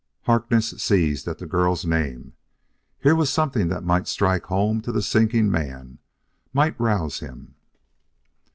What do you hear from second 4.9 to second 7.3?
the sinking man; might rouse